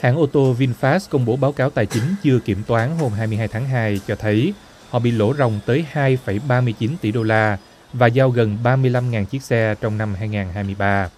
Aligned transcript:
Hãng 0.00 0.16
ô 0.16 0.26
tô 0.26 0.54
VinFast 0.58 1.10
công 1.10 1.24
bố 1.24 1.36
báo 1.36 1.52
cáo 1.52 1.70
tài 1.70 1.86
chính 1.86 2.02
chưa 2.22 2.38
kiểm 2.38 2.58
toán 2.66 2.90
hôm 2.98 3.12
22 3.12 3.48
tháng 3.48 3.64
2 3.64 4.00
cho 4.06 4.14
thấy 4.16 4.54
họ 4.90 4.98
bị 4.98 5.10
lỗ 5.10 5.34
ròng 5.34 5.60
tới 5.66 5.84
2,39 5.92 6.90
tỷ 7.00 7.12
đô 7.12 7.22
la 7.22 7.58
và 7.92 8.06
giao 8.06 8.30
gần 8.30 8.58
35.000 8.64 9.24
chiếc 9.24 9.42
xe 9.42 9.74
trong 9.80 9.98
năm 9.98 10.14
2023. 10.14 11.08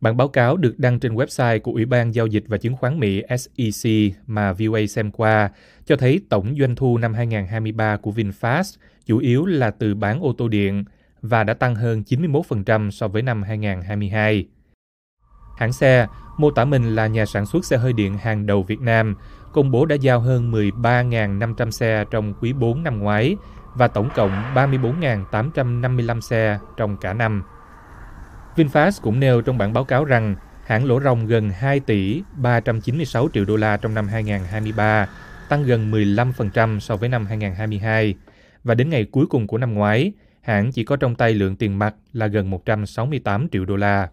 Bản 0.00 0.16
báo 0.16 0.28
cáo 0.28 0.56
được 0.56 0.78
đăng 0.78 1.00
trên 1.00 1.14
website 1.14 1.60
của 1.60 1.72
Ủy 1.72 1.84
ban 1.84 2.14
Giao 2.14 2.26
dịch 2.26 2.44
và 2.46 2.58
Chứng 2.58 2.76
khoán 2.76 2.98
Mỹ 2.98 3.22
SEC 3.38 3.92
mà 4.26 4.52
VOA 4.52 4.86
xem 4.86 5.10
qua 5.10 5.50
cho 5.86 5.96
thấy 5.96 6.20
tổng 6.28 6.54
doanh 6.60 6.76
thu 6.76 6.98
năm 6.98 7.14
2023 7.14 7.96
của 7.96 8.10
VinFast 8.10 8.76
chủ 9.06 9.18
yếu 9.18 9.46
là 9.46 9.70
từ 9.70 9.94
bán 9.94 10.20
ô 10.20 10.34
tô 10.38 10.48
điện 10.48 10.84
và 11.22 11.44
đã 11.44 11.54
tăng 11.54 11.74
hơn 11.74 12.02
91% 12.08 12.90
so 12.90 13.08
với 13.08 13.22
năm 13.22 13.42
2022. 13.42 14.46
Hãng 15.60 15.72
xe, 15.72 16.06
mô 16.36 16.50
tả 16.50 16.64
mình 16.64 16.94
là 16.94 17.06
nhà 17.06 17.26
sản 17.26 17.46
xuất 17.46 17.64
xe 17.64 17.76
hơi 17.76 17.92
điện 17.92 18.18
hàng 18.18 18.46
đầu 18.46 18.62
Việt 18.62 18.80
Nam, 18.80 19.16
công 19.52 19.70
bố 19.70 19.86
đã 19.86 19.96
giao 19.96 20.20
hơn 20.20 20.52
13.500 20.52 21.70
xe 21.70 22.04
trong 22.10 22.34
quý 22.40 22.52
4 22.52 22.82
năm 22.82 22.98
ngoái 22.98 23.36
và 23.74 23.88
tổng 23.88 24.08
cộng 24.14 24.54
34.855 24.54 26.20
xe 26.20 26.58
trong 26.76 26.96
cả 26.96 27.12
năm. 27.12 27.42
VinFast 28.56 29.00
cũng 29.02 29.20
nêu 29.20 29.40
trong 29.40 29.58
bản 29.58 29.72
báo 29.72 29.84
cáo 29.84 30.04
rằng 30.04 30.34
hãng 30.64 30.84
lỗ 30.84 31.00
ròng 31.00 31.26
gần 31.26 31.50
2 31.50 31.80
tỷ 31.80 32.22
396 32.36 33.28
triệu 33.32 33.44
đô 33.44 33.56
la 33.56 33.76
trong 33.76 33.94
năm 33.94 34.08
2023, 34.08 35.08
tăng 35.48 35.64
gần 35.64 35.90
15% 35.90 36.78
so 36.78 36.96
với 36.96 37.08
năm 37.08 37.26
2022. 37.26 38.14
Và 38.64 38.74
đến 38.74 38.90
ngày 38.90 39.04
cuối 39.04 39.26
cùng 39.26 39.46
của 39.46 39.58
năm 39.58 39.74
ngoái, 39.74 40.12
hãng 40.42 40.72
chỉ 40.72 40.84
có 40.84 40.96
trong 40.96 41.14
tay 41.14 41.34
lượng 41.34 41.56
tiền 41.56 41.78
mặt 41.78 41.94
là 42.12 42.26
gần 42.26 42.50
168 42.50 43.48
triệu 43.48 43.64
đô 43.64 43.76
la. 43.76 44.08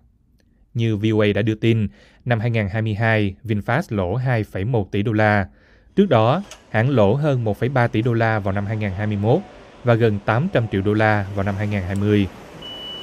Như 0.74 0.98
VOA 0.98 1.28
đã 1.36 1.42
đưa 1.42 1.56
tin, 1.56 1.88
năm 2.26 2.40
2022, 2.40 3.36
VinFast 3.44 3.82
lỗ 3.90 4.18
2,1 4.18 4.86
tỷ 4.92 5.04
đô 5.04 5.14
la. 5.14 5.48
Trước 5.96 6.10
đó, 6.10 6.44
hãng 6.70 6.90
lỗ 6.90 7.14
hơn 7.14 7.46
1,3 7.46 7.88
tỷ 7.88 8.02
đô 8.02 8.14
la 8.14 8.40
vào 8.40 8.54
năm 8.54 8.66
2021 8.66 9.40
và 9.84 9.94
gần 9.94 10.20
800 10.26 10.68
triệu 10.72 10.82
đô 10.82 10.94
la 10.94 11.26
vào 11.36 11.44
năm 11.44 11.56
2020. 11.56 12.28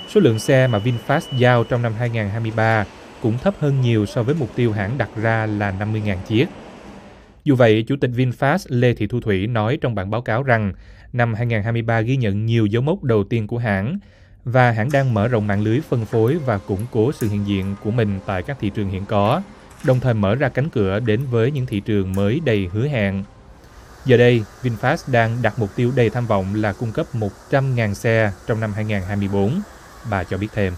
Số 0.09 0.21
lượng 0.21 0.39
xe 0.39 0.67
mà 0.67 0.79
VinFast 0.79 1.39
giao 1.39 1.65
trong 1.65 1.83
năm 1.83 1.93
2023 1.98 2.84
cũng 3.23 3.39
thấp 3.39 3.55
hơn 3.59 3.81
nhiều 3.81 4.06
so 4.06 4.23
với 4.23 4.34
mục 4.34 4.49
tiêu 4.56 4.73
hãng 4.73 4.99
đặt 4.99 5.09
ra 5.23 5.47
là 5.47 5.73
50.000 5.81 6.17
chiếc. 6.27 6.47
Dù 7.45 7.55
vậy, 7.55 7.84
Chủ 7.87 7.97
tịch 8.01 8.11
VinFast 8.11 8.59
Lê 8.69 8.95
Thị 8.95 9.06
Thu 9.06 9.21
Thủy 9.21 9.47
nói 9.47 9.78
trong 9.81 9.95
bản 9.95 10.11
báo 10.11 10.23
cáo 10.23 10.43
rằng 10.43 10.73
năm 11.12 11.34
2023 11.34 12.01
ghi 12.01 12.17
nhận 12.17 12.47
nhiều 12.47 12.67
dấu 12.67 12.83
mốc 12.83 13.03
đầu 13.03 13.25
tiên 13.25 13.47
của 13.47 13.59
hãng 13.59 13.99
và 14.45 14.70
hãng 14.70 14.91
đang 14.92 15.14
mở 15.14 15.28
rộng 15.28 15.47
mạng 15.47 15.62
lưới 15.62 15.81
phân 15.81 16.05
phối 16.05 16.39
và 16.39 16.59
củng 16.59 16.87
cố 16.91 17.12
sự 17.12 17.28
hiện 17.28 17.47
diện 17.47 17.75
của 17.84 17.91
mình 17.91 18.20
tại 18.27 18.42
các 18.42 18.56
thị 18.61 18.70
trường 18.70 18.91
hiện 18.91 19.05
có, 19.06 19.42
đồng 19.84 20.00
thời 20.00 20.14
mở 20.14 20.34
ra 20.34 20.48
cánh 20.48 20.69
cửa 20.69 21.00
đến 21.00 21.20
với 21.31 21.50
những 21.50 21.67
thị 21.67 21.81
trường 21.81 22.12
mới 22.12 22.41
đầy 22.45 22.69
hứa 22.72 22.89
hẹn. 22.89 23.25
Giờ 24.05 24.17
đây, 24.17 24.45
VinFast 24.62 25.12
đang 25.12 25.42
đặt 25.42 25.59
mục 25.59 25.70
tiêu 25.77 25.92
đầy 25.97 26.11
tham 26.11 26.27
vọng 26.27 26.55
là 26.55 26.72
cung 26.72 26.92
cấp 26.92 27.06
100.000 27.12 27.95
xe 27.95 28.33
trong 28.47 28.61
năm 28.61 28.72
2024. 28.72 29.61
Bà 30.11 30.25
cho 30.25 30.39
biết 30.39 30.48
thêm. 30.55 30.72